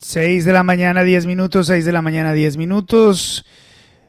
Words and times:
6 0.00 0.46
de 0.46 0.52
la 0.54 0.62
mañana, 0.62 1.04
10 1.04 1.26
minutos, 1.26 1.66
6 1.66 1.84
de 1.84 1.92
la 1.92 2.00
mañana, 2.00 2.32
10 2.32 2.56
minutos. 2.56 3.44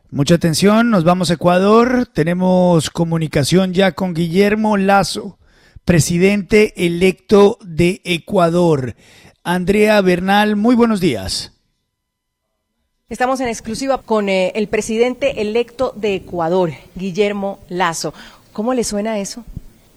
Mucha 0.10 0.36
atención, 0.36 0.90
nos 0.90 1.04
vamos 1.04 1.30
a 1.30 1.34
Ecuador. 1.34 2.06
Tenemos 2.06 2.90
comunicación 2.90 3.74
ya 3.74 3.92
con 3.92 4.14
Guillermo 4.14 4.78
Lazo, 4.78 5.38
presidente 5.84 6.86
electo 6.86 7.58
de 7.62 8.02
Ecuador. 8.06 8.96
Andrea 9.44 10.00
Bernal, 10.00 10.56
muy 10.56 10.76
buenos 10.76 11.02
días. 11.02 11.52
Estamos 13.10 13.42
en 13.42 13.50
exclusiva 13.50 14.02
con 14.02 14.30
eh, 14.30 14.54
el 14.56 14.70
presidente 14.70 15.42
electo 15.42 15.94
de 15.98 16.16
Ecuador, 16.16 16.72
Guillermo 16.96 17.60
Lazo. 17.68 18.14
¿Cómo 18.54 18.74
le 18.74 18.86
suena 18.86 19.20
eso? 19.20 19.44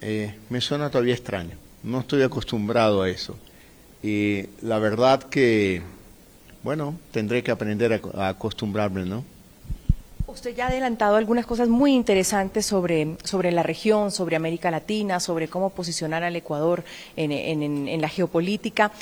Eh, 0.00 0.34
me 0.50 0.60
suena 0.60 0.90
todavía 0.90 1.14
extraño. 1.14 1.56
No 1.84 2.00
estoy 2.00 2.22
acostumbrado 2.22 3.02
a 3.02 3.08
eso. 3.08 3.38
Y 4.04 4.50
la 4.60 4.78
verdad 4.78 5.22
que, 5.22 5.80
bueno, 6.62 6.98
tendré 7.10 7.42
que 7.42 7.50
aprender 7.50 8.02
a, 8.14 8.28
acostumbrarme, 8.28 9.06
¿no? 9.06 9.24
Usted 10.26 10.54
ya 10.54 10.66
ha 10.66 10.68
adelantado 10.68 11.16
algunas 11.16 11.46
cosas 11.46 11.68
muy 11.68 11.94
interesantes 11.94 12.66
sobre, 12.66 13.16
sobre 13.24 13.50
la 13.50 13.62
región, 13.62 14.10
sobre 14.10 14.36
América 14.36 14.70
Latina, 14.70 15.20
sobre 15.20 15.48
cómo 15.48 15.70
posicionar 15.70 16.22
al 16.22 16.36
Ecuador 16.36 16.84
en, 17.16 17.32
en 17.32 18.00
la 18.02 18.08
geopolítica. 18.10 18.92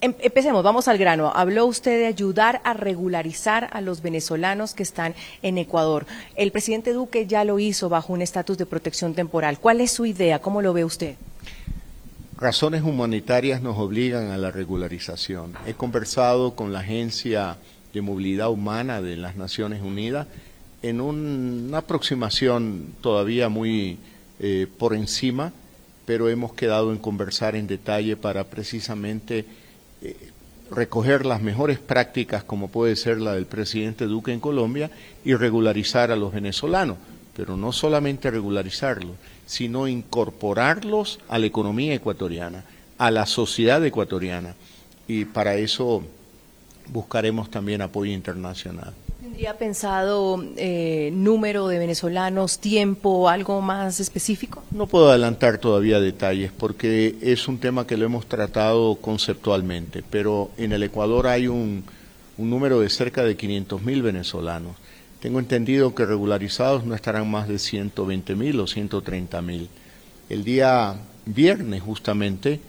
Em, 0.00 0.14
empecemos, 0.20 0.64
vamos 0.64 0.88
al 0.88 0.96
grano. 0.96 1.30
Habló 1.34 1.66
usted 1.66 1.98
de 1.98 2.06
ayudar 2.06 2.62
a 2.64 2.72
regularizar 2.72 3.68
a 3.72 3.82
los 3.82 4.00
venezolanos 4.00 4.72
que 4.72 4.84
están 4.84 5.14
en 5.42 5.58
Ecuador. 5.58 6.06
El 6.34 6.50
presidente 6.50 6.94
Duque 6.94 7.26
ya 7.26 7.44
lo 7.44 7.58
hizo 7.58 7.90
bajo 7.90 8.14
un 8.14 8.22
estatus 8.22 8.56
de 8.56 8.64
protección 8.64 9.12
temporal. 9.12 9.58
¿Cuál 9.58 9.82
es 9.82 9.92
su 9.92 10.06
idea? 10.06 10.38
¿Cómo 10.38 10.62
lo 10.62 10.72
ve 10.72 10.86
usted? 10.86 11.16
Razones 12.36 12.82
humanitarias 12.82 13.62
nos 13.62 13.78
obligan 13.78 14.30
a 14.30 14.38
la 14.38 14.50
regularización. 14.50 15.54
He 15.66 15.74
conversado 15.74 16.54
con 16.54 16.72
la 16.72 16.80
Agencia 16.80 17.56
de 17.92 18.02
Movilidad 18.02 18.50
Humana 18.50 19.00
de 19.00 19.16
las 19.16 19.36
Naciones 19.36 19.82
Unidas 19.82 20.26
en 20.82 21.00
una 21.00 21.78
aproximación 21.78 22.94
todavía 23.00 23.48
muy 23.48 23.98
eh, 24.40 24.66
por 24.78 24.94
encima, 24.94 25.52
pero 26.04 26.28
hemos 26.28 26.52
quedado 26.52 26.92
en 26.92 26.98
conversar 26.98 27.56
en 27.56 27.66
detalle 27.66 28.16
para 28.16 28.44
precisamente 28.44 29.46
eh, 30.02 30.16
recoger 30.70 31.24
las 31.24 31.40
mejores 31.40 31.78
prácticas, 31.78 32.44
como 32.44 32.68
puede 32.68 32.96
ser 32.96 33.20
la 33.20 33.34
del 33.34 33.46
presidente 33.46 34.06
Duque 34.06 34.32
en 34.32 34.40
Colombia, 34.40 34.90
y 35.24 35.34
regularizar 35.34 36.10
a 36.10 36.16
los 36.16 36.32
venezolanos, 36.32 36.98
pero 37.36 37.56
no 37.56 37.72
solamente 37.72 38.30
regularizarlos, 38.30 39.16
sino 39.46 39.88
incorporarlos 39.88 41.20
a 41.28 41.38
la 41.38 41.46
economía 41.46 41.94
ecuatoriana, 41.94 42.64
a 42.98 43.10
la 43.10 43.26
sociedad 43.26 43.84
ecuatoriana. 43.84 44.54
Y 45.06 45.24
para 45.26 45.56
eso 45.56 46.02
buscaremos 46.88 47.50
también 47.50 47.82
apoyo 47.82 48.12
internacional. 48.12 48.92
¿Tendría 49.20 49.58
pensado 49.58 50.44
eh, 50.56 51.10
número 51.12 51.66
de 51.66 51.78
venezolanos, 51.78 52.58
tiempo, 52.58 53.28
algo 53.28 53.60
más 53.60 53.98
específico? 53.98 54.62
No 54.70 54.86
puedo 54.86 55.08
adelantar 55.10 55.58
todavía 55.58 55.98
detalles 55.98 56.52
porque 56.52 57.16
es 57.20 57.48
un 57.48 57.58
tema 57.58 57.86
que 57.86 57.96
lo 57.96 58.04
hemos 58.04 58.26
tratado 58.26 58.96
conceptualmente, 58.96 60.04
pero 60.08 60.50
en 60.56 60.72
el 60.72 60.82
Ecuador 60.82 61.26
hay 61.26 61.48
un, 61.48 61.84
un 62.36 62.50
número 62.50 62.80
de 62.80 62.90
cerca 62.90 63.24
de 63.24 63.36
500 63.36 63.82
mil 63.82 64.02
venezolanos 64.02 64.76
tengo 65.24 65.38
entendido 65.38 65.94
que 65.94 66.04
regularizados 66.04 66.84
no 66.84 66.94
estarán 66.94 67.30
más 67.30 67.48
de 67.48 67.58
120 67.58 68.34
mil 68.34 68.60
o 68.60 68.66
130 68.66 69.40
mil. 69.40 69.70
El 70.28 70.44
día 70.44 70.96
viernes, 71.24 71.80
justamente, 71.80 72.60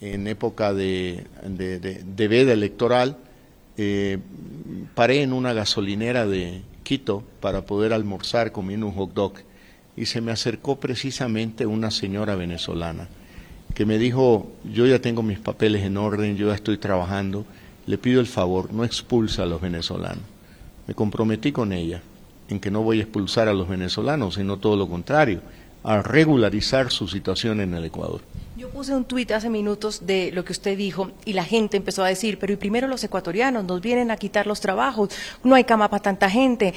en 0.00 0.28
época 0.28 0.72
de, 0.72 1.26
de, 1.42 2.28
veda 2.28 2.52
electoral, 2.52 3.16
eh, 3.76 4.18
paré 4.94 5.22
en 5.22 5.32
una 5.32 5.54
gasolinera 5.54 6.24
de 6.24 6.62
Quito 6.84 7.24
para 7.40 7.62
poder 7.66 7.92
almorzar 7.92 8.52
comiendo 8.52 8.86
un 8.86 8.92
hot 8.92 9.12
dog 9.12 9.32
y 9.96 10.06
se 10.06 10.20
me 10.20 10.30
acercó 10.30 10.78
precisamente 10.78 11.66
una 11.66 11.90
señora 11.90 12.36
venezolana 12.36 13.08
que 13.74 13.86
me 13.86 13.98
dijo, 13.98 14.52
yo 14.72 14.86
ya 14.86 15.00
tengo 15.00 15.24
mis 15.24 15.40
papeles 15.40 15.82
en 15.82 15.96
orden, 15.96 16.36
yo 16.36 16.46
ya 16.46 16.54
estoy 16.54 16.78
trabajando, 16.78 17.44
le 17.88 17.98
pido 17.98 18.20
el 18.20 18.28
favor, 18.28 18.72
no 18.72 18.84
expulsa 18.84 19.42
a 19.42 19.46
los 19.46 19.60
venezolanos. 19.60 20.33
Me 20.86 20.94
comprometí 20.94 21.52
con 21.52 21.72
ella 21.72 22.02
en 22.48 22.60
que 22.60 22.70
no 22.70 22.82
voy 22.82 23.00
a 23.00 23.02
expulsar 23.02 23.48
a 23.48 23.54
los 23.54 23.68
venezolanos, 23.68 24.34
sino 24.34 24.58
todo 24.58 24.76
lo 24.76 24.88
contrario, 24.88 25.40
a 25.82 26.02
regularizar 26.02 26.90
su 26.90 27.08
situación 27.08 27.60
en 27.60 27.74
el 27.74 27.84
Ecuador. 27.84 28.20
Yo 28.56 28.70
puse 28.70 28.94
un 28.94 29.04
tuit 29.04 29.30
hace 29.32 29.50
minutos 29.50 30.06
de 30.06 30.30
lo 30.32 30.44
que 30.44 30.52
usted 30.52 30.76
dijo 30.76 31.10
y 31.24 31.32
la 31.32 31.44
gente 31.44 31.76
empezó 31.76 32.04
a 32.04 32.08
decir, 32.08 32.38
pero 32.38 32.52
y 32.52 32.56
primero 32.56 32.86
los 32.88 33.04
ecuatorianos 33.04 33.64
nos 33.64 33.80
vienen 33.80 34.10
a 34.10 34.16
quitar 34.16 34.46
los 34.46 34.60
trabajos, 34.60 35.10
no 35.42 35.54
hay 35.54 35.64
cama 35.64 35.88
para 35.90 36.02
tanta 36.02 36.30
gente. 36.30 36.72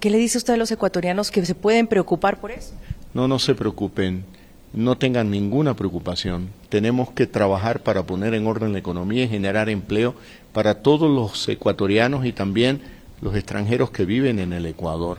¿Qué 0.00 0.10
le 0.10 0.18
dice 0.18 0.38
usted 0.38 0.54
a 0.54 0.56
los 0.56 0.70
ecuatorianos 0.70 1.30
que 1.30 1.44
se 1.44 1.54
pueden 1.54 1.86
preocupar 1.86 2.40
por 2.40 2.50
eso? 2.50 2.72
No, 3.12 3.26
no 3.28 3.38
se 3.38 3.54
preocupen, 3.54 4.24
no 4.72 4.96
tengan 4.96 5.30
ninguna 5.30 5.74
preocupación. 5.74 6.48
Tenemos 6.68 7.10
que 7.10 7.26
trabajar 7.26 7.80
para 7.80 8.04
poner 8.04 8.34
en 8.34 8.46
orden 8.46 8.72
la 8.72 8.78
economía 8.78 9.24
y 9.24 9.28
generar 9.28 9.68
empleo 9.68 10.14
para 10.52 10.82
todos 10.82 11.10
los 11.10 11.48
ecuatorianos 11.48 12.24
y 12.24 12.32
también 12.32 12.80
los 13.20 13.34
extranjeros 13.34 13.90
que 13.90 14.04
viven 14.04 14.38
en 14.38 14.52
el 14.52 14.66
Ecuador. 14.66 15.18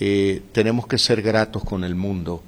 Eh, 0.00 0.42
tenemos 0.52 0.86
que 0.86 0.98
ser 0.98 1.22
gratos 1.22 1.64
con 1.64 1.84
el 1.84 1.94
mundo. 1.94 2.42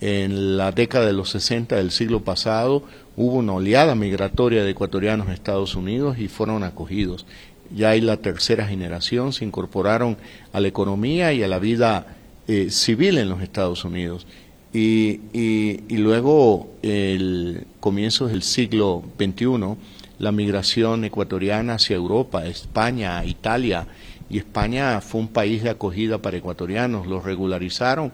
En 0.00 0.56
la 0.56 0.72
década 0.72 1.06
de 1.06 1.12
los 1.12 1.30
60 1.30 1.76
del 1.76 1.90
siglo 1.90 2.24
pasado 2.24 2.84
hubo 3.16 3.34
una 3.34 3.52
oleada 3.52 3.94
migratoria 3.94 4.64
de 4.64 4.70
ecuatorianos 4.70 5.28
a 5.28 5.34
Estados 5.34 5.74
Unidos 5.74 6.18
y 6.18 6.28
fueron 6.28 6.64
acogidos. 6.64 7.26
Ya 7.74 7.90
hay 7.90 8.00
la 8.00 8.16
tercera 8.16 8.66
generación, 8.66 9.32
se 9.32 9.44
incorporaron 9.44 10.16
a 10.52 10.60
la 10.60 10.68
economía 10.68 11.32
y 11.32 11.42
a 11.42 11.48
la 11.48 11.58
vida 11.58 12.16
eh, 12.48 12.70
civil 12.70 13.18
en 13.18 13.28
los 13.28 13.42
Estados 13.42 13.84
Unidos. 13.84 14.26
Y, 14.72 15.20
y, 15.32 15.82
y 15.88 15.96
luego, 15.98 16.70
el 16.82 17.66
comienzo 17.80 18.28
del 18.28 18.42
siglo 18.42 19.02
XXI, 19.18 19.76
la 20.18 20.32
migración 20.32 21.04
ecuatoriana 21.04 21.74
hacia 21.74 21.96
Europa, 21.96 22.46
España, 22.46 23.24
Italia, 23.24 23.86
y 24.30 24.38
España 24.38 25.00
fue 25.00 25.20
un 25.20 25.28
país 25.28 25.62
de 25.62 25.70
acogida 25.70 26.18
para 26.18 26.36
ecuatorianos, 26.36 27.06
los 27.06 27.24
regularizaron, 27.24 28.12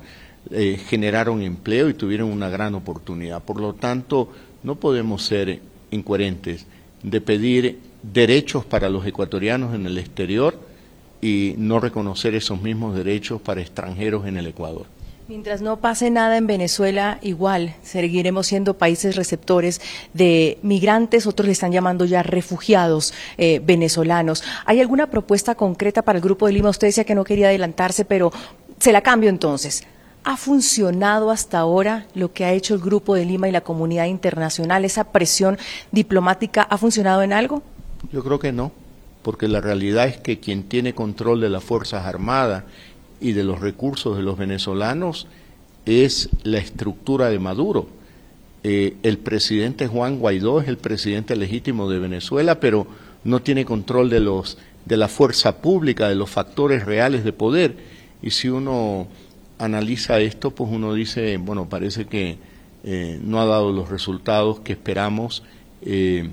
eh, 0.50 0.80
generaron 0.88 1.42
empleo 1.42 1.88
y 1.90 1.94
tuvieron 1.94 2.32
una 2.32 2.48
gran 2.48 2.74
oportunidad. 2.74 3.42
Por 3.42 3.60
lo 3.60 3.74
tanto, 3.74 4.32
no 4.62 4.76
podemos 4.76 5.22
ser 5.24 5.60
incoherentes 5.90 6.66
de 7.02 7.20
pedir 7.20 7.78
derechos 8.02 8.64
para 8.64 8.88
los 8.88 9.06
ecuatorianos 9.06 9.74
en 9.74 9.86
el 9.86 9.98
exterior 9.98 10.58
y 11.20 11.54
no 11.58 11.80
reconocer 11.80 12.34
esos 12.34 12.62
mismos 12.62 12.96
derechos 12.96 13.40
para 13.40 13.60
extranjeros 13.60 14.26
en 14.26 14.38
el 14.38 14.46
Ecuador. 14.46 14.86
Mientras 15.28 15.60
no 15.60 15.78
pase 15.78 16.08
nada 16.08 16.36
en 16.36 16.46
Venezuela, 16.46 17.18
igual 17.20 17.74
seguiremos 17.82 18.46
siendo 18.46 18.78
países 18.78 19.16
receptores 19.16 19.80
de 20.14 20.56
migrantes, 20.62 21.26
otros 21.26 21.46
le 21.46 21.52
están 21.52 21.72
llamando 21.72 22.04
ya 22.04 22.22
refugiados 22.22 23.12
eh, 23.36 23.60
venezolanos. 23.64 24.44
¿Hay 24.66 24.80
alguna 24.80 25.10
propuesta 25.10 25.56
concreta 25.56 26.02
para 26.02 26.18
el 26.18 26.22
Grupo 26.22 26.46
de 26.46 26.52
Lima? 26.52 26.70
Usted 26.70 26.86
decía 26.86 27.02
que 27.02 27.16
no 27.16 27.24
quería 27.24 27.48
adelantarse, 27.48 28.04
pero 28.04 28.30
se 28.78 28.92
la 28.92 29.00
cambio 29.00 29.28
entonces. 29.28 29.82
¿Ha 30.22 30.36
funcionado 30.36 31.32
hasta 31.32 31.58
ahora 31.58 32.06
lo 32.14 32.32
que 32.32 32.44
ha 32.44 32.52
hecho 32.52 32.74
el 32.74 32.80
Grupo 32.80 33.16
de 33.16 33.24
Lima 33.24 33.48
y 33.48 33.52
la 33.52 33.62
comunidad 33.62 34.04
internacional? 34.04 34.84
¿Esa 34.84 35.10
presión 35.10 35.58
diplomática 35.90 36.62
ha 36.62 36.78
funcionado 36.78 37.24
en 37.24 37.32
algo? 37.32 37.64
Yo 38.12 38.22
creo 38.22 38.38
que 38.38 38.52
no, 38.52 38.70
porque 39.22 39.48
la 39.48 39.60
realidad 39.60 40.06
es 40.06 40.18
que 40.18 40.38
quien 40.38 40.62
tiene 40.62 40.94
control 40.94 41.40
de 41.40 41.48
las 41.48 41.64
Fuerzas 41.64 42.06
Armadas 42.06 42.62
y 43.20 43.32
de 43.32 43.44
los 43.44 43.60
recursos 43.60 44.16
de 44.16 44.22
los 44.22 44.38
venezolanos 44.38 45.26
es 45.84 46.28
la 46.42 46.58
estructura 46.58 47.28
de 47.30 47.38
Maduro. 47.38 47.88
Eh, 48.64 48.96
el 49.02 49.18
presidente 49.18 49.86
Juan 49.86 50.18
Guaidó 50.18 50.60
es 50.60 50.68
el 50.68 50.78
presidente 50.78 51.36
legítimo 51.36 51.88
de 51.88 51.98
Venezuela, 51.98 52.58
pero 52.58 52.86
no 53.24 53.40
tiene 53.42 53.64
control 53.64 54.10
de 54.10 54.20
los 54.20 54.58
de 54.84 54.96
la 54.96 55.08
fuerza 55.08 55.60
pública, 55.60 56.08
de 56.08 56.14
los 56.14 56.30
factores 56.30 56.84
reales 56.84 57.24
de 57.24 57.32
poder. 57.32 57.76
Y 58.22 58.30
si 58.30 58.48
uno 58.48 59.08
analiza 59.58 60.20
esto, 60.20 60.52
pues 60.52 60.70
uno 60.72 60.94
dice, 60.94 61.36
bueno, 61.38 61.68
parece 61.68 62.06
que 62.06 62.38
eh, 62.84 63.18
no 63.22 63.40
ha 63.40 63.46
dado 63.46 63.72
los 63.72 63.88
resultados 63.88 64.60
que 64.60 64.72
esperamos. 64.72 65.42
Eh, 65.82 66.30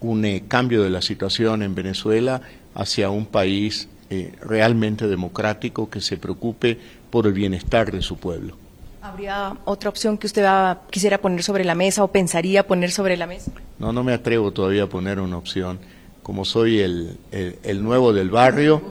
un 0.00 0.40
cambio 0.48 0.82
de 0.82 0.90
la 0.90 1.02
situación 1.02 1.62
en 1.62 1.74
Venezuela 1.74 2.42
hacia 2.74 3.10
un 3.10 3.26
país 3.26 3.88
eh, 4.10 4.32
realmente 4.40 5.08
democrático 5.08 5.90
que 5.90 6.00
se 6.00 6.16
preocupe 6.16 6.78
por 7.10 7.26
el 7.26 7.32
bienestar 7.32 7.90
de 7.90 8.02
su 8.02 8.16
pueblo. 8.16 8.56
¿Habría 9.02 9.56
otra 9.64 9.88
opción 9.88 10.18
que 10.18 10.26
usted 10.26 10.44
quisiera 10.90 11.18
poner 11.18 11.42
sobre 11.42 11.64
la 11.64 11.74
mesa 11.74 12.02
o 12.02 12.08
pensaría 12.08 12.66
poner 12.66 12.90
sobre 12.90 13.16
la 13.16 13.26
mesa? 13.26 13.52
No, 13.78 13.92
no 13.92 14.02
me 14.02 14.12
atrevo 14.12 14.50
todavía 14.50 14.84
a 14.84 14.88
poner 14.88 15.20
una 15.20 15.36
opción. 15.36 15.78
Como 16.22 16.44
soy 16.44 16.80
el, 16.80 17.16
el, 17.30 17.84
nuevo 17.84 18.12
del 18.12 18.30
barrio, 18.30 18.82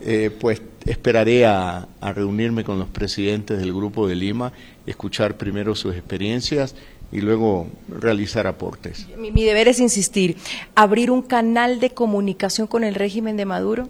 eh, 0.00 0.30
pues 0.40 0.62
esperaré 0.86 1.44
a, 1.44 1.86
a, 2.00 2.12
reunirme 2.14 2.64
con 2.64 2.78
los 2.78 2.88
presidentes 2.88 3.58
del 3.58 3.74
Grupo 3.74 4.08
de 4.08 4.14
Lima, 4.14 4.52
escuchar 4.86 5.36
primero 5.36 5.74
sus 5.74 5.94
experiencias 5.94 6.74
y 7.12 7.20
luego 7.20 7.68
realizar 7.88 8.46
aportes. 8.46 9.06
Mi, 9.16 9.30
mi, 9.30 9.44
deber 9.44 9.68
es 9.68 9.80
insistir, 9.80 10.36
abrir 10.74 11.10
un 11.10 11.22
canal 11.22 11.80
de 11.80 11.90
comunicación 11.90 12.66
con 12.66 12.84
el 12.84 12.94
régimen 12.94 13.36
de 13.36 13.44
Maduro. 13.44 13.88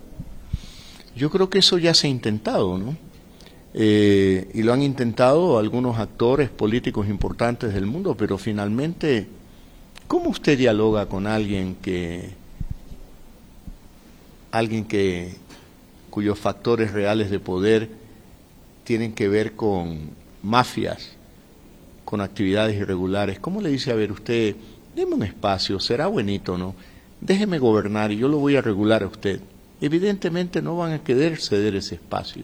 Yo 1.19 1.31
creo 1.31 1.51
que 1.51 1.59
eso 1.59 1.79
ya 1.79 1.95
se 1.95 2.07
ha 2.07 2.11
intentado, 2.11 2.79
¿no? 2.79 2.97
Eh, 3.75 4.49
y 4.55 4.63
lo 4.63 4.73
han 4.73 4.83
intentado 4.83 5.59
algunos 5.59 5.99
actores 5.99 6.49
políticos 6.49 7.09
importantes 7.09 7.75
del 7.75 7.87
mundo, 7.87 8.17
pero 8.17 8.39
finalmente, 8.39 9.27
¿cómo 10.07 10.31
usted 10.31 10.57
dialoga 10.57 11.07
con 11.07 11.27
alguien 11.27 11.75
que, 11.83 12.31
alguien 14.53 14.85
que, 14.85 15.35
cuyos 16.09 16.39
factores 16.39 16.93
reales 16.93 17.33
de 17.33 17.41
poder 17.41 17.91
tienen 18.85 19.13
que 19.13 19.29
ver 19.29 19.57
con 19.57 20.11
mafias, 20.45 21.17
con 22.05 22.21
actividades 22.21 22.77
irregulares? 22.77 23.41
¿Cómo 23.41 23.61
le 23.61 23.71
dice, 23.71 23.91
a 23.91 23.97
ver, 23.97 24.13
usted, 24.13 24.55
deme 24.95 25.17
un 25.17 25.25
espacio, 25.25 25.81
será 25.81 26.07
buenito, 26.07 26.57
¿no? 26.57 26.77
Déjeme 27.21 27.59
gobernar 27.59 28.13
y 28.13 28.19
yo 28.19 28.29
lo 28.29 28.39
voy 28.39 28.55
a 28.55 28.63
regular 28.63 29.03
a 29.03 29.09
usted 29.09 29.41
evidentemente 29.81 30.63
no 30.63 30.77
van 30.77 30.93
a 30.93 31.05
querer 31.05 31.39
ceder 31.39 31.77
ese 31.77 31.97
espacio. 31.97 32.43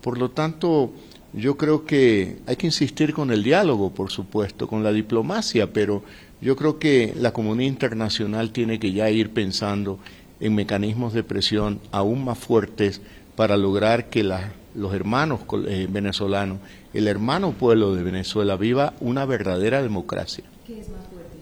Por 0.00 0.18
lo 0.18 0.30
tanto, 0.30 0.92
yo 1.32 1.56
creo 1.56 1.84
que 1.84 2.38
hay 2.46 2.56
que 2.56 2.66
insistir 2.66 3.12
con 3.12 3.30
el 3.30 3.42
diálogo, 3.42 3.90
por 3.90 4.10
supuesto, 4.10 4.68
con 4.68 4.84
la 4.84 4.92
diplomacia, 4.92 5.72
pero 5.72 6.02
yo 6.40 6.56
creo 6.56 6.78
que 6.78 7.14
la 7.16 7.32
comunidad 7.32 7.68
internacional 7.68 8.50
tiene 8.50 8.78
que 8.78 8.92
ya 8.92 9.10
ir 9.10 9.30
pensando 9.30 9.98
en 10.40 10.54
mecanismos 10.54 11.12
de 11.12 11.24
presión 11.24 11.80
aún 11.90 12.24
más 12.24 12.38
fuertes 12.38 13.00
para 13.34 13.56
lograr 13.56 14.10
que 14.10 14.22
los 14.22 14.94
hermanos 14.94 15.40
eh, 15.66 15.88
venezolanos, 15.90 16.58
el 16.92 17.08
hermano 17.08 17.52
pueblo 17.52 17.94
de 17.94 18.02
Venezuela 18.02 18.56
viva 18.56 18.94
una 19.00 19.24
verdadera 19.24 19.82
democracia. 19.82 20.44
¿Qué 20.66 20.80
es 20.80 20.88
más 20.88 21.06
fuerte? 21.06 21.36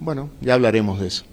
Bueno, 0.00 0.30
ya 0.40 0.54
hablaremos 0.54 0.98
de 1.00 1.08
eso. 1.08 1.24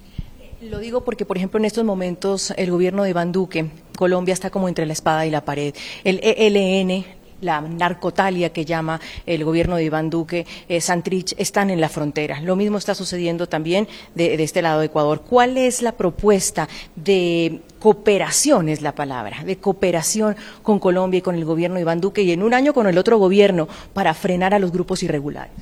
Lo 0.61 0.77
digo 0.77 1.03
porque, 1.03 1.25
por 1.25 1.37
ejemplo, 1.37 1.57
en 1.57 1.65
estos 1.65 1.83
momentos 1.83 2.53
el 2.55 2.69
gobierno 2.69 3.03
de 3.03 3.09
Iván 3.09 3.31
Duque, 3.31 3.71
Colombia 3.97 4.33
está 4.33 4.51
como 4.51 4.67
entre 4.69 4.85
la 4.85 4.93
espada 4.93 5.25
y 5.25 5.31
la 5.31 5.43
pared. 5.43 5.73
El 6.03 6.19
ELN, 6.21 7.03
la 7.41 7.61
narcotalia 7.61 8.53
que 8.53 8.63
llama 8.63 9.01
el 9.25 9.43
gobierno 9.43 9.75
de 9.75 9.85
Iván 9.85 10.11
Duque, 10.11 10.45
eh, 10.69 10.79
Santrich, 10.79 11.33
están 11.39 11.71
en 11.71 11.81
la 11.81 11.89
frontera. 11.89 12.41
Lo 12.41 12.55
mismo 12.55 12.77
está 12.77 12.93
sucediendo 12.93 13.49
también 13.49 13.87
de, 14.13 14.37
de, 14.37 14.43
este 14.43 14.61
lado 14.61 14.81
de 14.81 14.85
Ecuador. 14.85 15.23
¿Cuál 15.27 15.57
es 15.57 15.81
la 15.81 15.93
propuesta 15.93 16.69
de 16.95 17.61
cooperación, 17.79 18.69
es 18.69 18.83
la 18.83 18.93
palabra, 18.93 19.43
de 19.43 19.57
cooperación 19.57 20.35
con 20.61 20.77
Colombia 20.77 21.17
y 21.17 21.21
con 21.23 21.33
el 21.33 21.43
gobierno 21.43 21.77
de 21.77 21.81
Iván 21.81 22.01
Duque 22.01 22.21
y 22.21 22.33
en 22.33 22.43
un 22.43 22.53
año 22.53 22.75
con 22.75 22.85
el 22.85 22.99
otro 22.99 23.17
gobierno 23.17 23.67
para 23.93 24.13
frenar 24.13 24.53
a 24.53 24.59
los 24.59 24.71
grupos 24.71 25.01
irregulares? 25.01 25.53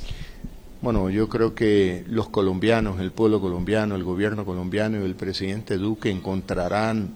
Bueno, 0.81 1.09
yo 1.09 1.27
creo 1.27 1.55
que 1.55 2.05
los 2.07 2.29
colombianos, 2.29 3.01
el 3.01 3.11
pueblo 3.11 3.41
colombiano, 3.41 3.95
el 3.95 4.05
gobierno 4.05 4.45
colombiano 4.45 5.01
y 5.01 5.03
el 5.03 5.15
presidente 5.15 5.77
Duque 5.77 6.09
encontrarán 6.09 7.09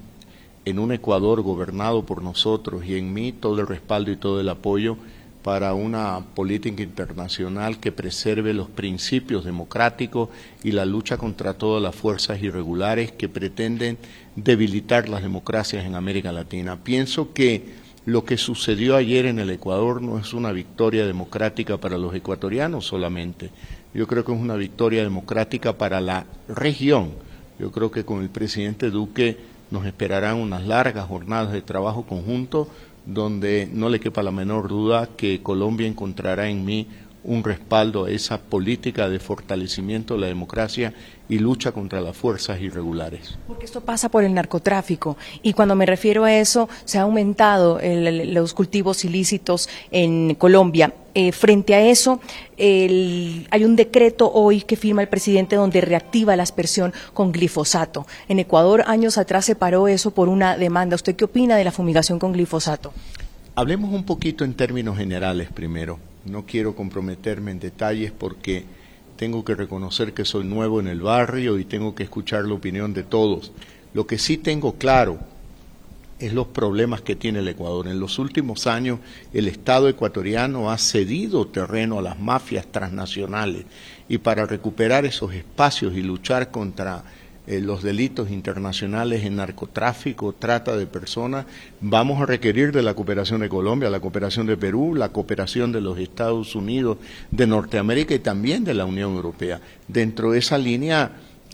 en 0.66 0.80
un 0.80 0.92
Ecuador 0.92 1.42
gobernado 1.42 2.06
por 2.06 2.22
nosotros 2.22 2.84
y 2.86 2.98
en 2.98 3.14
mí 3.14 3.32
todo 3.32 3.62
el 3.62 3.68
respaldo 3.68 4.12
y 4.12 4.18
todo 4.18 4.42
el 4.42 4.50
apoyo 4.50 4.98
para 5.44 5.74
una 5.74 6.26
política 6.36 6.84
internacional 6.84 7.80
que 7.80 7.94
preserve 7.94 8.54
los 8.54 8.68
principios 8.68 9.46
democráticos 9.46 10.28
y 10.62 10.74
la 10.74 10.84
lucha 10.84 11.16
contra 11.16 11.54
todas 11.54 11.82
las 11.82 11.96
fuerzas 11.96 12.44
irregulares 12.44 13.14
que 13.14 13.30
pretenden 13.30 13.98
debilitar 14.36 15.08
las 15.08 15.22
democracias 15.22 15.86
en 15.86 15.96
América 15.96 16.34
Latina. 16.34 16.84
Pienso 16.84 17.32
que 17.34 17.83
lo 18.06 18.26
que 18.26 18.38
sucedió 18.38 18.96
ayer 18.96 19.26
en 19.26 19.40
el 19.40 19.50
Ecuador 19.50 20.02
no 20.02 20.20
es 20.20 20.34
una 20.34 20.52
victoria 20.52 21.06
democrática 21.06 21.78
para 21.78 21.98
los 21.98 22.14
ecuatorianos 22.14 22.86
solamente. 22.86 23.50
Yo 23.94 24.08
creo 24.08 24.26
que 24.26 24.34
es 24.34 24.40
una 24.40 24.56
victoria 24.56 25.04
democrática 25.04 25.74
para 25.74 26.02
la 26.02 26.26
región. 26.50 27.12
Yo 27.60 27.72
creo 27.72 27.92
que 27.92 28.04
con 28.04 28.22
el 28.22 28.30
presidente 28.30 28.90
Duque 28.90 29.38
nos 29.72 29.86
esperarán 29.86 30.38
unas 30.38 30.66
largas 30.66 31.08
jornadas 31.08 31.54
de 31.54 31.62
trabajo 31.62 32.04
conjunto 32.04 32.68
donde 33.06 33.70
no 33.72 33.90
le 33.90 34.00
quepa 34.00 34.24
la 34.24 34.32
menor 34.32 34.68
duda 34.68 35.10
que 35.18 35.42
Colombia 35.42 35.88
encontrará 35.88 36.50
en 36.50 36.64
mí 36.64 36.88
un 37.24 37.44
respaldo 37.44 38.06
a 38.06 38.12
esa 38.12 38.38
política 38.38 39.10
de 39.10 39.20
fortalecimiento 39.20 40.16
de 40.16 40.22
la 40.22 40.28
democracia 40.28 40.94
y 41.30 41.40
lucha 41.40 41.72
contra 41.72 42.02
las 42.02 42.18
fuerzas 42.18 42.60
irregulares. 42.62 43.38
Porque 43.48 43.66
esto 43.66 43.82
pasa 43.82 44.10
por 44.10 44.24
el 44.24 44.34
narcotráfico 44.34 45.18
y 45.42 45.54
cuando 45.54 45.76
me 45.76 45.86
refiero 45.86 46.26
a 46.26 46.34
eso, 46.34 46.70
se 46.86 46.98
ha 46.98 47.04
aumentado 47.04 47.80
el, 47.80 48.34
los 48.34 48.54
cultivos 48.54 49.06
ilícitos 49.06 49.70
en 49.92 50.36
Colombia. 50.36 50.94
Eh, 51.16 51.32
frente 51.32 51.76
a 51.76 51.82
eso, 51.82 52.20
el, 52.58 53.48
hay 53.52 53.66
un 53.66 53.76
decreto 53.76 54.32
hoy 54.34 54.62
que 54.62 54.76
firma 54.76 55.04
el 55.04 55.08
presidente 55.08 55.56
donde 55.56 55.80
reactiva 55.80 56.36
la 56.36 56.44
aspersión 56.44 56.92
con 57.14 57.32
glifosato. 57.32 58.08
En 58.28 58.40
Ecuador, 58.40 58.84
años 58.88 59.18
atrás 59.18 59.46
se 59.46 59.56
paró 59.56 59.88
eso 59.88 60.12
por 60.12 60.28
una 60.28 60.58
demanda. 60.58 60.96
¿Usted 60.96 61.16
qué 61.16 61.26
opina 61.26 61.56
de 61.56 61.64
la 61.64 61.72
fumigación 61.72 62.18
con 62.18 62.34
glifosato? 62.34 62.94
Hablemos 63.56 63.94
un 63.94 64.04
poquito 64.04 64.44
en 64.44 64.56
términos 64.56 64.98
generales 64.98 65.50
primero. 65.54 66.00
No 66.26 66.46
quiero 66.46 66.76
comprometerme 66.76 67.52
en 67.52 67.60
detalles 67.60 68.12
porque 68.12 68.66
tengo 69.18 69.44
que 69.44 69.56
reconocer 69.56 70.14
que 70.14 70.26
soy 70.26 70.44
nuevo 70.44 70.80
en 70.80 70.88
el 70.88 71.02
barrio 71.02 71.60
y 71.60 71.66
tengo 71.66 71.96
que 71.96 72.04
escuchar 72.04 72.46
la 72.46 72.54
opinión 72.54 72.94
de 72.94 73.04
todos. 73.04 73.52
Lo 73.94 74.08
que 74.08 74.18
sí 74.18 74.38
tengo 74.38 74.76
claro 74.76 75.20
es 76.20 76.34
los 76.34 76.48
problemas 76.48 77.02
que 77.02 77.16
tiene 77.16 77.40
el 77.40 77.48
Ecuador. 77.48 77.88
En 77.88 78.00
los 78.00 78.18
últimos 78.18 78.68
años 78.68 79.00
el 79.34 79.48
Estado 79.48 79.90
ecuatoriano 79.90 80.72
ha 80.72 80.78
cedido 80.78 81.48
terreno 81.48 82.00
a 82.00 82.02
las 82.02 82.20
mafias 82.20 82.66
transnacionales 82.72 83.66
y 84.08 84.20
para 84.20 84.46
recuperar 84.46 85.06
esos 85.06 85.34
espacios 85.34 85.94
y 85.96 86.02
luchar 86.02 86.52
contra 86.52 87.04
eh, 87.46 87.60
los 87.60 87.84
delitos 87.84 88.32
internacionales 88.32 89.26
en 89.26 89.36
narcotráfico, 89.36 90.34
trata 90.34 90.78
de 90.78 90.88
personas, 90.88 91.46
vamos 91.82 92.22
a 92.22 92.26
requerir 92.26 92.72
de 92.72 92.82
la 92.82 92.94
cooperación 92.94 93.42
de 93.42 93.50
Colombia, 93.50 93.90
la 93.90 94.00
cooperación 94.00 94.48
de 94.48 94.56
Perú, 94.56 94.96
la 94.96 95.10
cooperación 95.10 95.74
de 95.74 95.82
los 95.82 96.00
Estados 96.00 96.56
Unidos, 96.56 97.00
de 97.32 97.46
Norteamérica 97.46 98.16
y 98.16 98.20
también 98.20 98.64
de 98.64 98.74
la 98.74 98.86
Unión 98.86 99.16
Europea. 99.16 99.60
Dentro 99.90 100.32
de 100.32 100.40
esa 100.40 100.58
línea, 100.58 101.12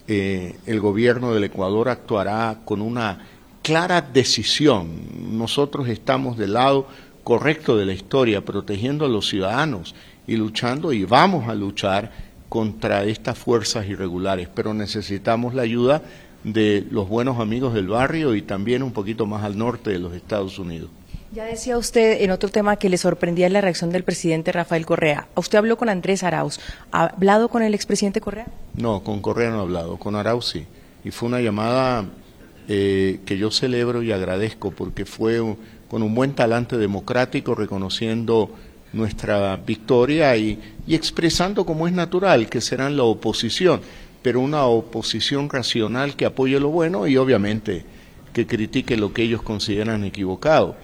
eh, 0.07 0.57
el 0.67 0.79
gobierno 0.79 1.33
del 1.33 1.45
Ecuador 1.45 1.89
actuará 1.89 2.59
con 2.65 2.81
una 2.81 3.19
clara 3.63 4.01
decisión. 4.01 4.89
Nosotros 5.37 5.87
estamos 5.87 6.37
del 6.37 6.53
lado 6.53 6.87
correcto 7.23 7.77
de 7.77 7.85
la 7.85 7.93
historia, 7.93 8.45
protegiendo 8.45 9.05
a 9.05 9.09
los 9.09 9.27
ciudadanos 9.27 9.95
y 10.27 10.35
luchando 10.35 10.93
y 10.93 11.05
vamos 11.05 11.49
a 11.49 11.55
luchar 11.55 12.28
contra 12.49 13.03
estas 13.03 13.37
fuerzas 13.37 13.87
irregulares, 13.87 14.49
pero 14.53 14.73
necesitamos 14.73 15.53
la 15.53 15.61
ayuda 15.61 16.01
de 16.43 16.85
los 16.89 17.07
buenos 17.07 17.39
amigos 17.39 17.73
del 17.73 17.87
barrio 17.87 18.35
y 18.35 18.41
también 18.41 18.81
un 18.81 18.91
poquito 18.91 19.25
más 19.25 19.43
al 19.43 19.57
norte 19.57 19.91
de 19.91 19.99
los 19.99 20.13
Estados 20.13 20.57
Unidos. 20.57 20.89
Ya 21.31 21.45
decía 21.45 21.77
usted 21.77 22.23
en 22.23 22.31
otro 22.31 22.49
tema 22.49 22.77
que 22.77 22.89
le 22.89 22.97
sorprendía 22.97 23.49
la 23.49 23.61
reacción 23.61 23.91
del 23.91 24.03
presidente 24.03 24.51
Rafael 24.51 24.85
Correa. 24.85 25.27
¿Usted 25.35 25.59
habló 25.59 25.77
con 25.77 25.87
Andrés 25.87 26.23
Arauz? 26.23 26.59
¿Ha 26.91 27.05
hablado 27.05 27.49
con 27.49 27.61
el 27.61 27.75
expresidente 27.75 28.19
Correa? 28.19 28.47
No, 28.73 29.03
con 29.03 29.21
Correa 29.21 29.51
no 29.51 29.59
he 29.59 29.61
hablado, 29.61 29.97
con 29.97 30.15
Arauz 30.15 30.49
sí. 30.49 30.65
Y 31.03 31.11
fue 31.11 31.29
una 31.29 31.39
llamada 31.39 32.05
eh, 32.67 33.19
que 33.27 33.37
yo 33.37 33.51
celebro 33.51 34.01
y 34.01 34.11
agradezco 34.11 34.71
porque 34.71 35.05
fue 35.05 35.39
con 35.87 36.01
un 36.01 36.15
buen 36.15 36.33
talante 36.33 36.77
democrático 36.77 37.53
reconociendo 37.53 38.49
nuestra 38.93 39.55
victoria 39.57 40.35
y, 40.35 40.59
expresando 40.95 41.65
como 41.65 41.87
es 41.87 41.93
natural 41.93 42.49
que 42.49 42.61
serán 42.61 42.97
la 42.97 43.03
oposición, 43.03 43.81
pero 44.21 44.41
una 44.41 44.65
oposición 44.65 45.49
racional 45.49 46.15
que 46.15 46.25
apoye 46.25 46.59
lo 46.59 46.69
bueno 46.69 47.07
y 47.07 47.17
obviamente 47.17 47.85
que 48.33 48.45
critique 48.47 48.97
lo 48.97 49.13
que 49.13 49.23
ellos 49.23 49.41
consideran 49.41 50.03
equivocado, 50.03 50.75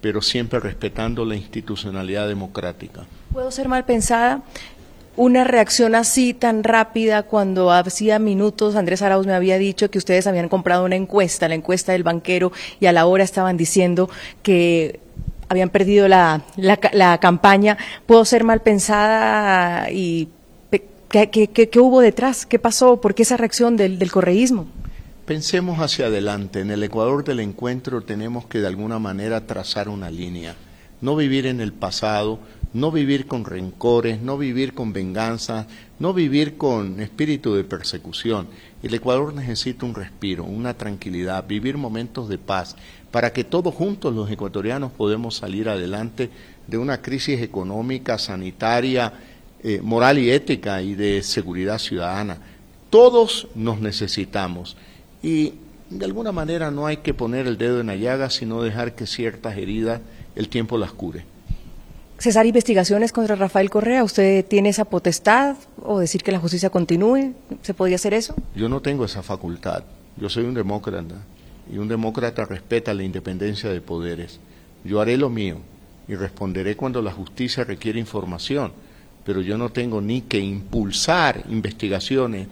pero 0.00 0.22
siempre 0.22 0.60
respetando 0.60 1.24
la 1.24 1.36
institucionalidad 1.36 2.28
democrática. 2.28 3.06
¿Puedo 3.32 3.50
ser 3.50 3.68
mal 3.68 3.84
pensada? 3.84 4.42
Una 5.16 5.42
reacción 5.42 5.96
así 5.96 6.32
tan 6.32 6.62
rápida 6.62 7.24
cuando 7.24 7.72
hacía 7.72 8.20
minutos 8.20 8.76
Andrés 8.76 9.02
Arauz 9.02 9.26
me 9.26 9.34
había 9.34 9.58
dicho 9.58 9.90
que 9.90 9.98
ustedes 9.98 10.28
habían 10.28 10.48
comprado 10.48 10.84
una 10.84 10.94
encuesta, 10.94 11.48
la 11.48 11.56
encuesta 11.56 11.90
del 11.92 12.04
banquero, 12.04 12.52
y 12.78 12.86
a 12.86 12.92
la 12.92 13.06
hora 13.06 13.24
estaban 13.24 13.56
diciendo 13.56 14.08
que 14.44 15.00
habían 15.48 15.70
perdido 15.70 16.08
la, 16.08 16.42
la, 16.56 17.18
campaña, 17.18 17.78
puedo 18.06 18.24
ser 18.24 18.44
mal 18.44 18.60
pensada 18.60 19.90
y 19.90 20.28
¿qué, 21.08 21.28
qué, 21.30 21.80
hubo 21.80 22.00
detrás? 22.00 22.46
¿Qué 22.46 22.58
pasó? 22.58 23.00
¿Por 23.00 23.14
qué 23.14 23.22
esa 23.22 23.36
reacción 23.36 23.76
del, 23.76 23.98
del 23.98 24.10
correísmo? 24.10 24.66
Pensemos 25.24 25.78
hacia 25.80 26.06
adelante. 26.06 26.60
En 26.60 26.70
el 26.70 26.82
Ecuador 26.82 27.24
del 27.24 27.40
encuentro 27.40 28.02
tenemos 28.02 28.46
que 28.46 28.60
de 28.60 28.66
alguna 28.66 28.98
manera 28.98 29.46
trazar 29.46 29.88
una 29.88 30.10
línea. 30.10 30.54
No 31.00 31.16
vivir 31.16 31.46
en 31.46 31.60
el 31.60 31.72
pasado, 31.72 32.40
no 32.72 32.90
vivir 32.90 33.26
con 33.26 33.44
rencores, 33.44 34.20
no 34.20 34.36
vivir 34.36 34.74
con 34.74 34.92
venganza, 34.92 35.66
no 35.98 36.12
vivir 36.12 36.56
con 36.56 37.00
espíritu 37.00 37.54
de 37.54 37.64
persecución. 37.64 38.48
El 38.82 38.94
Ecuador 38.94 39.34
necesita 39.34 39.84
un 39.86 39.94
respiro, 39.94 40.44
una 40.44 40.74
tranquilidad, 40.74 41.46
vivir 41.46 41.76
momentos 41.76 42.28
de 42.28 42.38
paz, 42.38 42.76
para 43.10 43.32
que 43.32 43.42
todos 43.42 43.74
juntos 43.74 44.14
los 44.14 44.30
ecuatorianos 44.30 44.92
podemos 44.92 45.34
salir 45.34 45.68
adelante 45.68 46.30
de 46.68 46.78
una 46.78 47.02
crisis 47.02 47.40
económica, 47.40 48.18
sanitaria, 48.18 49.12
eh, 49.64 49.80
moral 49.82 50.18
y 50.18 50.30
ética 50.30 50.80
y 50.82 50.94
de 50.94 51.24
seguridad 51.24 51.78
ciudadana. 51.78 52.38
Todos 52.90 53.48
nos 53.56 53.80
necesitamos 53.80 54.76
y 55.22 55.54
de 55.90 56.04
alguna 56.04 56.30
manera 56.30 56.70
no 56.70 56.86
hay 56.86 56.98
que 56.98 57.14
poner 57.14 57.46
el 57.46 57.58
dedo 57.58 57.80
en 57.80 57.88
la 57.88 57.96
llaga, 57.96 58.30
sino 58.30 58.62
dejar 58.62 58.94
que 58.94 59.06
ciertas 59.06 59.56
heridas 59.56 60.00
el 60.36 60.48
tiempo 60.48 60.78
las 60.78 60.92
cure. 60.92 61.24
Cesar 62.18 62.46
investigaciones 62.46 63.12
contra 63.12 63.36
Rafael 63.36 63.70
Correa, 63.70 64.02
¿usted 64.02 64.44
tiene 64.44 64.70
esa 64.70 64.84
potestad 64.84 65.56
o 65.80 66.00
decir 66.00 66.24
que 66.24 66.32
la 66.32 66.40
justicia 66.40 66.68
continúe? 66.68 67.32
¿Se 67.62 67.74
podría 67.74 67.94
hacer 67.94 68.12
eso? 68.12 68.34
Yo 68.56 68.68
no 68.68 68.82
tengo 68.82 69.04
esa 69.04 69.22
facultad. 69.22 69.84
Yo 70.16 70.28
soy 70.28 70.42
un 70.42 70.54
demócrata 70.54 71.14
y 71.72 71.78
un 71.78 71.86
demócrata 71.86 72.44
respeta 72.44 72.92
la 72.92 73.04
independencia 73.04 73.70
de 73.70 73.80
poderes. 73.80 74.40
Yo 74.82 75.00
haré 75.00 75.16
lo 75.16 75.30
mío 75.30 75.58
y 76.08 76.16
responderé 76.16 76.76
cuando 76.76 77.02
la 77.02 77.12
justicia 77.12 77.62
requiere 77.62 78.00
información, 78.00 78.72
pero 79.24 79.40
yo 79.40 79.56
no 79.56 79.70
tengo 79.70 80.00
ni 80.00 80.22
que 80.22 80.40
impulsar 80.40 81.44
investigaciones 81.48 82.48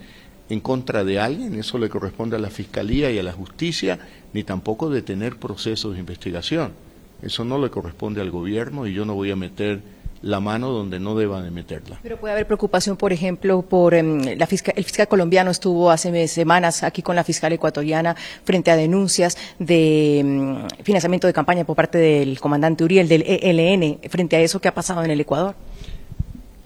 en 0.48 0.60
contra 0.60 1.02
de 1.02 1.18
alguien, 1.18 1.56
eso 1.56 1.76
le 1.76 1.88
corresponde 1.88 2.36
a 2.36 2.38
la 2.38 2.50
Fiscalía 2.50 3.10
y 3.10 3.18
a 3.18 3.22
la 3.24 3.32
Justicia, 3.32 3.98
ni 4.32 4.44
tampoco 4.44 4.90
detener 4.90 5.38
procesos 5.38 5.94
de 5.94 5.98
investigación. 5.98 6.85
Eso 7.22 7.44
no 7.44 7.58
le 7.58 7.70
corresponde 7.70 8.20
al 8.20 8.30
gobierno 8.30 8.86
y 8.86 8.94
yo 8.94 9.04
no 9.04 9.14
voy 9.14 9.30
a 9.30 9.36
meter 9.36 9.80
la 10.22 10.40
mano 10.40 10.70
donde 10.70 10.98
no 10.98 11.14
deba 11.14 11.42
de 11.42 11.50
meterla. 11.50 11.98
Pero 12.02 12.16
puede 12.18 12.32
haber 12.32 12.46
preocupación, 12.46 12.96
por 12.96 13.12
ejemplo, 13.12 13.62
por 13.62 13.94
em, 13.94 14.20
la 14.36 14.46
fiscal, 14.46 14.74
el 14.76 14.84
fiscal 14.84 15.08
colombiano 15.08 15.50
estuvo 15.50 15.90
hace 15.90 16.26
semanas 16.28 16.82
aquí 16.82 17.02
con 17.02 17.16
la 17.16 17.24
fiscal 17.24 17.52
ecuatoriana 17.52 18.16
frente 18.44 18.70
a 18.70 18.76
denuncias 18.76 19.36
de 19.58 20.18
em, 20.20 20.68
financiamiento 20.82 21.26
de 21.26 21.32
campaña 21.32 21.64
por 21.64 21.76
parte 21.76 21.98
del 21.98 22.40
comandante 22.40 22.84
Uriel 22.84 23.08
del 23.08 23.22
ELN 23.26 24.00
frente 24.08 24.36
a 24.36 24.40
eso 24.40 24.60
que 24.60 24.68
ha 24.68 24.74
pasado 24.74 25.04
en 25.04 25.10
el 25.10 25.20
Ecuador. 25.20 25.54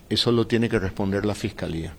Eso 0.09 0.33
lo 0.33 0.47
tiene 0.47 0.69
que 0.69 0.79
responder 0.79 1.25
la 1.25 1.35
fiscalía. 1.35 1.95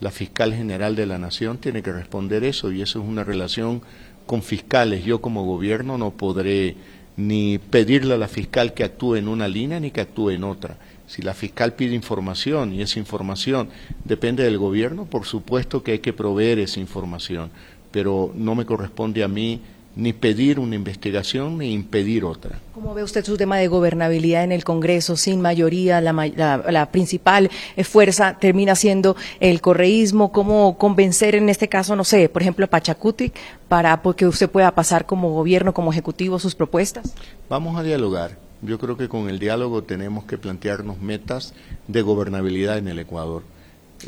La 0.00 0.10
fiscal 0.10 0.54
general 0.54 0.94
de 0.94 1.06
la 1.06 1.18
nación 1.18 1.58
tiene 1.58 1.82
que 1.82 1.92
responder 1.92 2.44
eso 2.44 2.70
y 2.70 2.82
eso 2.82 3.00
es 3.00 3.08
una 3.08 3.24
relación 3.24 3.80
con 4.26 4.42
fiscales. 4.42 5.04
Yo 5.04 5.20
como 5.20 5.44
gobierno 5.44 5.96
no 5.96 6.10
podré 6.10 6.76
ni 7.16 7.58
pedirle 7.58 8.14
a 8.14 8.18
la 8.18 8.28
fiscal 8.28 8.74
que 8.74 8.84
actúe 8.84 9.16
en 9.16 9.28
una 9.28 9.48
línea 9.48 9.80
ni 9.80 9.90
que 9.90 10.02
actúe 10.02 10.30
en 10.30 10.44
otra. 10.44 10.76
Si 11.06 11.22
la 11.22 11.34
fiscal 11.34 11.74
pide 11.74 11.94
información 11.94 12.74
y 12.74 12.82
esa 12.82 12.98
información 12.98 13.68
depende 14.04 14.42
del 14.42 14.58
gobierno, 14.58 15.06
por 15.06 15.24
supuesto 15.24 15.82
que 15.82 15.92
hay 15.92 15.98
que 16.00 16.12
proveer 16.12 16.58
esa 16.58 16.80
información, 16.80 17.50
pero 17.90 18.32
no 18.34 18.54
me 18.54 18.66
corresponde 18.66 19.22
a 19.22 19.28
mí 19.28 19.60
ni 19.96 20.12
pedir 20.12 20.60
una 20.60 20.74
investigación 20.74 21.58
ni 21.58 21.72
impedir 21.72 22.24
otra. 22.24 22.60
¿Cómo 22.74 22.92
ve 22.92 23.02
usted 23.02 23.24
su 23.24 23.38
tema 23.38 23.56
de 23.56 23.66
gobernabilidad 23.66 24.44
en 24.44 24.52
el 24.52 24.62
Congreso? 24.62 25.16
Sin 25.16 25.40
mayoría, 25.40 26.02
la, 26.02 26.88
principal 26.92 27.50
fuerza 27.82 28.36
termina 28.38 28.76
siendo 28.76 29.16
el 29.40 29.62
correísmo. 29.62 30.32
¿Cómo 30.32 30.76
convencer 30.76 31.34
en 31.34 31.48
este 31.48 31.68
caso, 31.68 31.96
no 31.96 32.04
sé, 32.04 32.28
por 32.28 32.42
ejemplo, 32.42 32.66
a 32.66 32.68
Pachacuti 32.68 33.32
para 33.68 34.00
que 34.16 34.26
usted 34.26 34.50
pueda 34.50 34.70
pasar 34.74 35.06
como 35.06 35.32
gobierno, 35.32 35.72
como 35.72 35.90
ejecutivo, 35.90 36.38
sus 36.38 36.54
propuestas? 36.54 37.14
Vamos 37.48 37.78
a 37.78 37.82
dialogar. 37.82 38.36
Yo 38.60 38.78
creo 38.78 38.96
que 38.96 39.08
con 39.08 39.30
el 39.30 39.38
diálogo 39.38 39.82
tenemos 39.82 40.24
que 40.24 40.36
plantearnos 40.36 41.00
metas 41.00 41.54
de 41.88 42.02
gobernabilidad 42.02 42.78
en 42.78 42.88
el 42.88 42.98
Ecuador. 42.98 43.42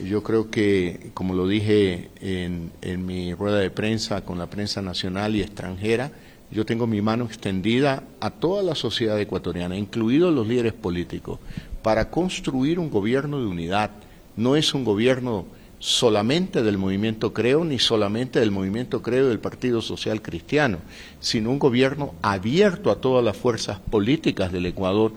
Yo 0.05 0.23
creo 0.23 0.51
que, 0.51 1.11
como 1.15 1.35
lo 1.35 1.49
dije 1.49 2.11
en, 2.21 3.07
mi 3.07 3.33
rueda 3.35 3.59
de 3.59 3.71
prensa 3.71 4.23
con 4.25 4.39
la 4.39 4.49
prensa 4.49 4.83
nacional 4.83 5.35
y 5.35 5.41
extranjera, 5.41 6.13
yo 6.51 6.67
tengo 6.67 6.87
mi 6.87 7.01
mano 7.01 7.25
extendida 7.25 8.03
a 8.21 8.31
toda 8.31 8.63
la 8.63 8.75
sociedad 8.75 9.19
ecuatoriana, 9.21 9.77
incluidos 9.77 10.35
los 10.35 10.47
líderes 10.47 10.75
políticos, 10.75 11.39
para 11.83 12.11
construir 12.11 12.79
un 12.79 12.91
gobierno 12.91 13.41
de 13.41 13.47
unidad. 13.47 13.91
No 14.37 14.57
es 14.57 14.75
un 14.75 14.85
gobierno 14.85 15.47
solamente 15.79 16.63
del 16.63 16.77
movimiento 16.77 17.33
Creo, 17.33 17.65
ni 17.65 17.79
solamente 17.79 18.41
del 18.41 18.51
movimiento 18.51 19.03
Creo 19.03 19.29
del 19.29 19.39
Partido 19.39 19.81
Social 19.81 20.23
Cristiano, 20.23 20.79
sino 21.21 21.51
un 21.51 21.59
gobierno 21.59 22.15
abierto 22.23 22.91
a 22.91 23.01
todas 23.01 23.25
las 23.25 23.37
fuerzas 23.37 23.79
políticas 23.79 24.53
del 24.53 24.67
Ecuador 24.67 25.13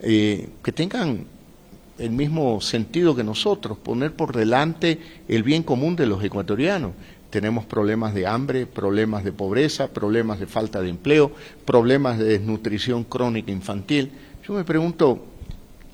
eh, 0.00 0.48
que 0.62 0.72
tengan 0.72 1.26
el 1.98 2.10
mismo 2.10 2.60
sentido 2.60 3.14
que 3.14 3.24
nosotros, 3.24 3.78
poner 3.78 4.12
por 4.12 4.34
delante 4.34 4.98
el 5.28 5.42
bien 5.42 5.62
común 5.62 5.96
de 5.96 6.06
los 6.06 6.22
ecuatorianos. 6.24 6.92
Tenemos 7.30 7.64
problemas 7.64 8.14
de 8.14 8.26
hambre, 8.26 8.66
problemas 8.66 9.24
de 9.24 9.32
pobreza, 9.32 9.88
problemas 9.88 10.40
de 10.40 10.46
falta 10.46 10.80
de 10.80 10.88
empleo, 10.88 11.32
problemas 11.64 12.18
de 12.18 12.24
desnutrición 12.24 13.04
crónica 13.04 13.50
infantil. 13.50 14.12
Yo 14.46 14.54
me 14.54 14.64
pregunto, 14.64 15.24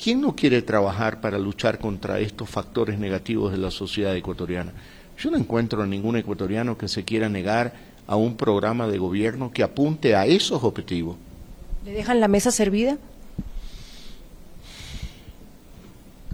¿quién 0.03 0.21
no 0.21 0.37
quiere 0.37 0.63
trabajar 0.63 1.21
para 1.21 1.39
luchar 1.39 1.79
contra 1.79 2.21
estos 2.21 2.49
factores 2.49 2.99
negativos 2.99 3.53
de 3.53 3.59
la 3.59 3.71
sociedad 3.71 4.15
ecuatoriana? 4.17 4.73
Yo 5.19 5.31
no 5.31 5.37
encuentro 5.37 5.83
a 5.83 5.87
ningún 5.87 6.17
ecuatoriano 6.17 6.79
que 6.79 6.89
se 6.89 7.05
quiera 7.05 7.29
negar 7.29 7.75
a 8.07 8.17
un 8.17 8.37
programa 8.37 8.87
de 8.87 8.99
gobierno 8.99 9.53
que 9.53 9.63
apunte 9.63 10.17
a 10.17 10.27
esos 10.27 10.65
objetivos. 10.65 11.17
¿Le 11.85 11.93
dejan 11.93 12.21
la 12.21 12.29
mesa 12.29 12.51
servida? 12.51 12.99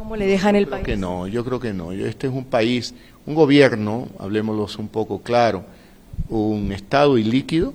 ¿Cómo 0.07 0.15
le 0.15 0.29
dejan 0.29 0.55
el 0.55 0.69
país? 0.69 0.85
que 0.85 0.97
no, 0.97 1.27
yo 1.27 1.45
creo 1.45 1.59
que 1.59 1.73
no. 1.73 1.91
Este 1.91 2.29
es 2.29 2.33
un 2.33 2.45
país, 2.45 2.95
un 3.27 3.35
gobierno, 3.35 4.07
hablemoslo 4.21 4.69
un 4.79 4.87
poco 4.87 5.21
claro, 5.21 5.65
un 6.29 6.71
Estado 6.71 7.19
ilíquido, 7.19 7.75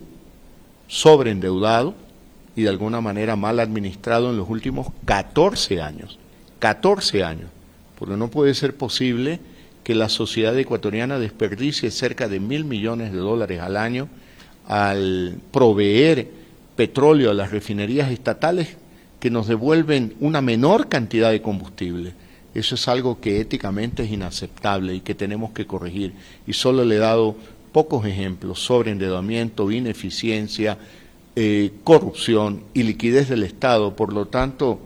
sobreendeudado 0.88 1.94
y 2.56 2.62
de 2.62 2.70
alguna 2.70 3.02
manera 3.02 3.36
mal 3.36 3.60
administrado 3.60 4.30
en 4.30 4.38
los 4.38 4.50
últimos 4.50 4.88
14 5.04 5.82
años. 5.82 6.20
14 6.60 7.22
años. 7.22 7.50
Porque 8.00 8.16
no 8.16 8.30
puede 8.30 8.54
ser 8.54 8.78
posible 8.78 9.42
que 9.84 9.94
la 9.94 10.08
sociedad 10.08 10.58
ecuatoriana 10.58 11.20
desperdicie 11.20 11.92
cerca 11.92 12.30
de 12.30 12.40
mil 12.40 12.64
millones 12.64 13.12
de 13.12 13.18
dólares 13.18 13.60
al 13.60 13.76
año 13.76 14.08
al 14.70 15.36
proveer 15.52 16.30
petróleo 16.78 17.32
a 17.32 17.34
las 17.34 17.52
refinerías 17.52 18.10
estatales 18.10 18.78
que 19.22 19.30
nos 19.30 19.48
devuelven 19.48 20.16
una 20.20 20.42
menor 20.42 20.90
cantidad 20.90 21.32
de 21.32 21.44
combustible. 21.44 22.14
Eso 22.56 22.76
es 22.76 22.88
algo 22.88 23.22
que 23.22 23.40
éticamente 23.40 24.04
es 24.04 24.12
inaceptable 24.12 24.96
y 24.96 25.00
que 25.02 25.16
tenemos 25.16 25.52
que 25.52 25.68
corregir. 25.68 26.14
Y 26.48 26.54
solo 26.54 26.84
le 26.84 26.96
he 26.96 27.00
dado 27.00 27.36
pocos 27.72 28.06
ejemplos 28.06 28.60
sobre 28.60 28.92
endeudamiento, 28.92 29.72
ineficiencia, 29.72 30.78
eh, 31.36 31.72
corrupción 31.84 32.64
y 32.74 32.82
liquidez 32.82 33.30
del 33.30 33.44
Estado. 33.44 33.96
Por 33.96 34.12
lo 34.12 34.26
tanto, 34.26 34.82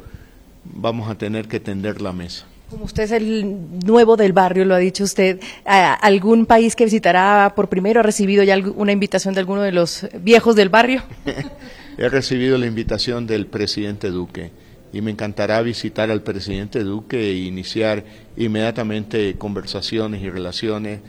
vamos 0.66 1.10
a 1.10 1.16
tener 1.16 1.48
que 1.48 1.62
tender 1.62 2.02
la 2.02 2.12
mesa. 2.12 2.46
Como 2.70 2.84
usted 2.86 3.04
es 3.04 3.12
el 3.12 3.56
nuevo 3.86 4.18
del 4.18 4.34
barrio, 4.34 4.66
lo 4.66 4.76
ha 4.76 4.80
dicho 4.80 5.06
usted, 5.06 5.40
¿algún 5.66 6.46
país 6.46 6.76
que 6.76 6.84
visitará 6.84 7.54
por 7.56 7.70
primero 7.70 8.02
ha 8.02 8.04
recibido 8.04 8.44
ya 8.44 8.58
una 8.76 8.92
invitación 8.92 9.34
de 9.34 9.40
alguno 9.40 9.62
de 9.62 9.72
los 9.72 10.06
viejos 10.20 10.58
del 10.58 10.68
barrio? 10.68 11.04
He 11.98 12.10
recibido 12.10 12.58
la 12.58 12.66
invitación 12.66 13.26
del 13.26 13.48
presidente 13.48 14.10
Duque 14.10 14.52
y 14.92 15.02
me 15.02 15.12
encantará 15.12 15.62
visitar 15.62 16.12
al 16.12 16.24
presidente 16.24 16.84
Duque 16.84 17.30
e 17.30 17.34
iniciar 17.34 18.04
inmediatamente 18.36 19.36
conversaciones 19.38 20.22
y 20.22 20.30
relaciones 20.30 21.00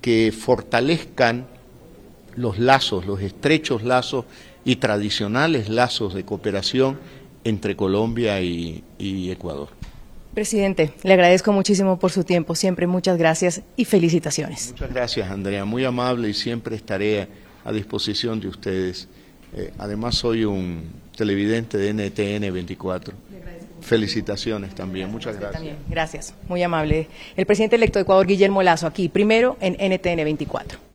que 0.00 0.32
fortalezcan 0.32 1.46
los 2.36 2.58
lazos, 2.58 3.06
los 3.06 3.20
estrechos 3.22 3.82
lazos 3.82 4.24
y 4.64 4.76
tradicionales 4.76 5.68
lazos 5.68 6.14
de 6.14 6.24
cooperación 6.24 6.98
entre 7.42 7.74
Colombia 7.74 8.40
y, 8.40 8.84
y 8.98 9.30
Ecuador. 9.30 9.68
Presidente, 10.34 10.92
le 11.02 11.14
agradezco 11.14 11.52
muchísimo 11.52 11.98
por 11.98 12.12
su 12.12 12.22
tiempo, 12.22 12.54
siempre 12.54 12.86
muchas 12.86 13.16
gracias 13.16 13.62
y 13.76 13.84
felicitaciones. 13.84 14.72
Muchas 14.72 14.92
gracias, 14.92 15.30
Andrea, 15.30 15.64
muy 15.64 15.84
amable 15.84 16.28
y 16.28 16.34
siempre 16.34 16.76
estaré 16.76 17.26
a 17.64 17.72
disposición 17.72 18.38
de 18.38 18.48
ustedes. 18.48 19.08
Eh, 19.56 19.72
además 19.78 20.16
soy 20.16 20.44
un 20.44 20.84
televidente 21.16 21.78
de 21.78 21.90
NTN 21.92 22.52
24. 22.52 23.14
Felicitaciones 23.80 24.74
también, 24.74 25.10
muchas 25.10 25.38
gracias. 25.38 25.74
Gracias, 25.88 26.34
muy 26.48 26.62
amable. 26.62 27.08
El 27.36 27.46
presidente 27.46 27.76
electo 27.76 27.98
de 27.98 28.02
Ecuador, 28.02 28.26
Guillermo 28.26 28.62
Lazo, 28.62 28.86
aquí, 28.86 29.08
primero 29.08 29.56
en 29.60 29.74
NTN 29.74 30.24
24. 30.24 30.85